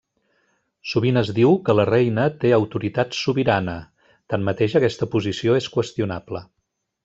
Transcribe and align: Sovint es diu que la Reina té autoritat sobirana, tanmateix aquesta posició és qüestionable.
Sovint 0.93 1.19
es 1.21 1.29
diu 1.39 1.51
que 1.67 1.75
la 1.79 1.85
Reina 1.89 2.25
té 2.45 2.53
autoritat 2.57 3.13
sobirana, 3.19 3.77
tanmateix 4.35 4.77
aquesta 4.81 5.13
posició 5.19 5.63
és 5.63 5.73
qüestionable. 5.79 6.47